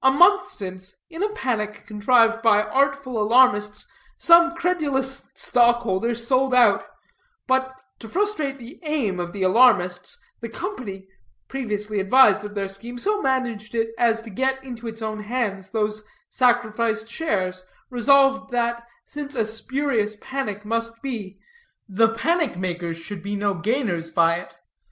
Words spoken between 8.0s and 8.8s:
frustrate the